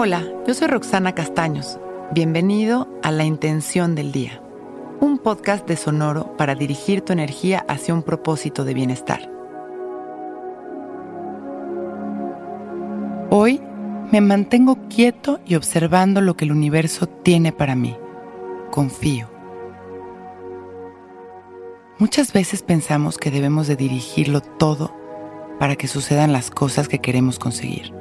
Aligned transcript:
Hola, 0.00 0.24
yo 0.46 0.54
soy 0.54 0.68
Roxana 0.68 1.12
Castaños. 1.12 1.80
Bienvenido 2.12 2.86
a 3.02 3.10
La 3.10 3.24
Intención 3.24 3.96
del 3.96 4.12
Día, 4.12 4.40
un 5.00 5.18
podcast 5.18 5.66
de 5.66 5.76
Sonoro 5.76 6.36
para 6.36 6.54
dirigir 6.54 7.00
tu 7.00 7.12
energía 7.12 7.64
hacia 7.66 7.94
un 7.94 8.04
propósito 8.04 8.64
de 8.64 8.74
bienestar. 8.74 9.28
Hoy 13.30 13.60
me 14.12 14.20
mantengo 14.20 14.78
quieto 14.88 15.40
y 15.44 15.56
observando 15.56 16.20
lo 16.20 16.36
que 16.36 16.44
el 16.44 16.52
universo 16.52 17.08
tiene 17.08 17.50
para 17.50 17.74
mí. 17.74 17.96
Confío. 18.70 19.28
Muchas 21.98 22.32
veces 22.32 22.62
pensamos 22.62 23.18
que 23.18 23.32
debemos 23.32 23.66
de 23.66 23.74
dirigirlo 23.74 24.42
todo 24.42 24.94
para 25.58 25.74
que 25.74 25.88
sucedan 25.88 26.32
las 26.32 26.52
cosas 26.52 26.86
que 26.86 27.00
queremos 27.00 27.40
conseguir. 27.40 27.98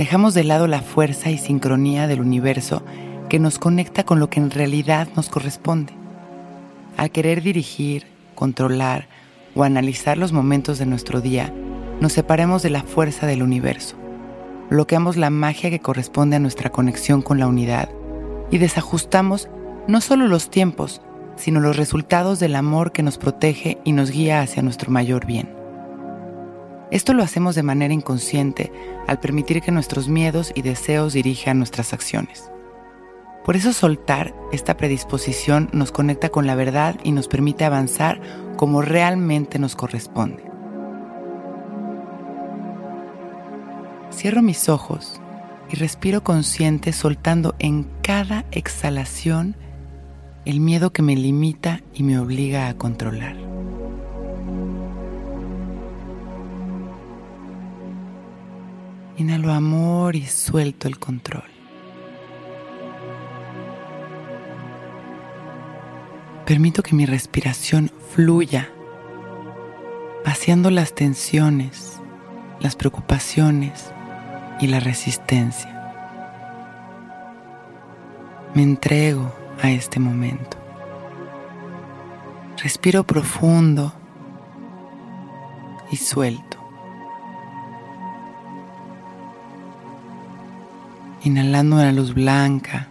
Dejamos 0.00 0.32
de 0.32 0.44
lado 0.44 0.66
la 0.66 0.80
fuerza 0.80 1.28
y 1.28 1.36
sincronía 1.36 2.06
del 2.06 2.22
universo 2.22 2.82
que 3.28 3.38
nos 3.38 3.58
conecta 3.58 4.02
con 4.02 4.18
lo 4.18 4.30
que 4.30 4.40
en 4.40 4.50
realidad 4.50 5.08
nos 5.14 5.28
corresponde. 5.28 5.92
Al 6.96 7.10
querer 7.10 7.42
dirigir, 7.42 8.06
controlar 8.34 9.08
o 9.54 9.62
analizar 9.62 10.16
los 10.16 10.32
momentos 10.32 10.78
de 10.78 10.86
nuestro 10.86 11.20
día, 11.20 11.52
nos 12.00 12.14
separemos 12.14 12.62
de 12.62 12.70
la 12.70 12.82
fuerza 12.82 13.26
del 13.26 13.42
universo, 13.42 13.96
bloqueamos 14.70 15.18
la 15.18 15.28
magia 15.28 15.68
que 15.68 15.80
corresponde 15.80 16.36
a 16.36 16.40
nuestra 16.40 16.70
conexión 16.70 17.20
con 17.20 17.38
la 17.38 17.46
unidad 17.46 17.90
y 18.50 18.56
desajustamos 18.56 19.50
no 19.86 20.00
solo 20.00 20.28
los 20.28 20.48
tiempos, 20.48 21.02
sino 21.36 21.60
los 21.60 21.76
resultados 21.76 22.40
del 22.40 22.56
amor 22.56 22.92
que 22.92 23.02
nos 23.02 23.18
protege 23.18 23.76
y 23.84 23.92
nos 23.92 24.10
guía 24.10 24.40
hacia 24.40 24.62
nuestro 24.62 24.90
mayor 24.90 25.26
bien. 25.26 25.59
Esto 26.90 27.14
lo 27.14 27.22
hacemos 27.22 27.54
de 27.54 27.62
manera 27.62 27.94
inconsciente 27.94 28.72
al 29.06 29.20
permitir 29.20 29.62
que 29.62 29.70
nuestros 29.70 30.08
miedos 30.08 30.52
y 30.54 30.62
deseos 30.62 31.12
dirijan 31.12 31.58
nuestras 31.58 31.92
acciones. 31.92 32.50
Por 33.44 33.56
eso 33.56 33.72
soltar 33.72 34.34
esta 34.52 34.76
predisposición 34.76 35.70
nos 35.72 35.92
conecta 35.92 36.28
con 36.28 36.46
la 36.46 36.54
verdad 36.54 36.96
y 37.02 37.12
nos 37.12 37.28
permite 37.28 37.64
avanzar 37.64 38.20
como 38.56 38.82
realmente 38.82 39.58
nos 39.58 39.76
corresponde. 39.76 40.44
Cierro 44.12 44.42
mis 44.42 44.68
ojos 44.68 45.20
y 45.70 45.76
respiro 45.76 46.22
consciente 46.22 46.92
soltando 46.92 47.54
en 47.58 47.86
cada 48.02 48.44
exhalación 48.50 49.56
el 50.44 50.60
miedo 50.60 50.92
que 50.92 51.02
me 51.02 51.16
limita 51.16 51.80
y 51.94 52.02
me 52.02 52.18
obliga 52.18 52.68
a 52.68 52.74
controlar. 52.74 53.49
Inhalo 59.20 59.52
amor 59.52 60.16
y 60.16 60.24
suelto 60.24 60.88
el 60.88 60.98
control. 60.98 61.44
Permito 66.46 66.82
que 66.82 66.94
mi 66.94 67.04
respiración 67.04 67.92
fluya, 68.14 68.70
vaciando 70.24 70.70
las 70.70 70.94
tensiones, 70.94 72.00
las 72.60 72.76
preocupaciones 72.76 73.92
y 74.58 74.68
la 74.68 74.80
resistencia. 74.80 75.92
Me 78.54 78.62
entrego 78.62 79.34
a 79.62 79.70
este 79.70 80.00
momento. 80.00 80.56
Respiro 82.56 83.04
profundo 83.04 83.92
y 85.90 85.96
suelto. 85.96 86.49
Inhalando 91.22 91.76
una 91.76 91.92
luz 91.92 92.14
blanca, 92.14 92.88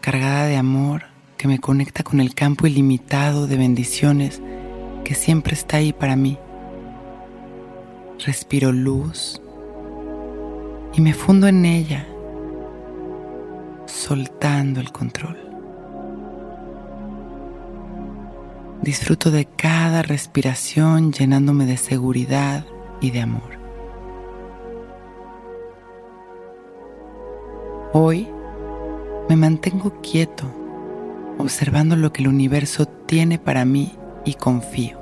cargada 0.00 0.46
de 0.46 0.56
amor 0.56 1.04
que 1.36 1.48
me 1.48 1.58
conecta 1.58 2.02
con 2.02 2.20
el 2.20 2.34
campo 2.34 2.66
ilimitado 2.66 3.46
de 3.46 3.56
bendiciones 3.56 4.40
que 5.04 5.14
siempre 5.14 5.54
está 5.54 5.78
ahí 5.78 5.92
para 5.92 6.16
mí. 6.16 6.38
Respiro 8.24 8.72
luz 8.72 9.40
y 10.94 11.00
me 11.00 11.14
fundo 11.14 11.46
en 11.46 11.64
ella, 11.64 12.06
soltando 13.86 14.80
el 14.80 14.90
control. 14.90 15.36
Disfruto 18.82 19.30
de 19.30 19.44
cada 19.44 20.02
respiración 20.02 21.12
llenándome 21.12 21.66
de 21.66 21.76
seguridad 21.76 22.64
y 23.00 23.10
de 23.10 23.20
amor. 23.20 23.57
Hoy 27.94 28.28
me 29.30 29.36
mantengo 29.36 30.02
quieto, 30.02 30.44
observando 31.38 31.96
lo 31.96 32.12
que 32.12 32.20
el 32.20 32.28
universo 32.28 32.84
tiene 32.84 33.38
para 33.38 33.64
mí 33.64 33.92
y 34.26 34.34
confío. 34.34 34.98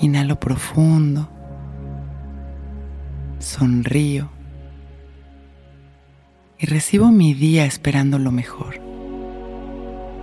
Inhalo 0.00 0.40
profundo, 0.40 1.28
sonrío 3.40 4.30
y 6.58 6.64
recibo 6.64 7.10
mi 7.10 7.34
día 7.34 7.66
esperando 7.66 8.18
lo 8.18 8.32
mejor, 8.32 8.80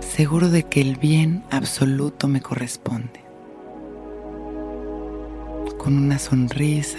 seguro 0.00 0.50
de 0.50 0.64
que 0.64 0.80
el 0.80 0.96
bien 0.96 1.44
absoluto 1.52 2.26
me 2.26 2.40
corresponde. 2.40 3.20
Con 5.78 5.96
una 5.96 6.18
sonrisa, 6.18 6.98